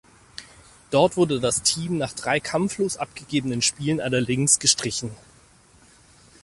Dort 0.89 1.15
wurde 1.15 1.39
das 1.39 1.61
Team 1.61 1.99
nach 1.99 2.13
drei 2.13 2.39
kampflos 2.39 2.97
abgegebenen 2.97 3.61
Spielen 3.61 4.01
allerdings 4.01 4.57
gestrichen. 4.57 5.11